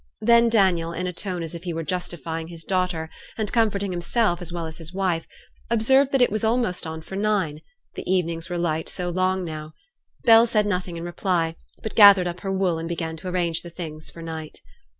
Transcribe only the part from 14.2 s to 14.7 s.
night.